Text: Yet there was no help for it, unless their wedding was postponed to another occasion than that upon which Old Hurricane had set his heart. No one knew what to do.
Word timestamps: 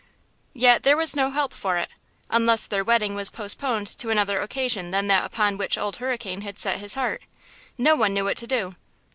Yet 0.55 0.81
there 0.81 0.97
was 0.97 1.15
no 1.15 1.29
help 1.29 1.53
for 1.53 1.77
it, 1.77 1.89
unless 2.31 2.65
their 2.65 2.83
wedding 2.83 3.13
was 3.13 3.29
postponed 3.29 3.85
to 3.99 4.09
another 4.09 4.41
occasion 4.41 4.89
than 4.89 5.05
that 5.09 5.25
upon 5.25 5.59
which 5.59 5.77
Old 5.77 5.97
Hurricane 5.97 6.41
had 6.41 6.57
set 6.57 6.79
his 6.79 6.95
heart. 6.95 7.21
No 7.77 7.95
one 7.95 8.15
knew 8.15 8.23
what 8.23 8.37
to 8.37 8.47
do. 8.47 8.75